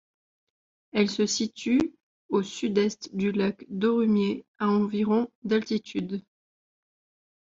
Elle 0.93 1.11
se 1.11 1.27
situe 1.27 1.77
à 1.79 1.97
au 2.35 2.41
sud-est 2.41 3.15
du 3.15 3.31
lac 3.31 3.65
d'Orumieh, 3.69 4.45
à 4.57 4.67
environ 4.69 5.27
d'altitude. 5.43 6.23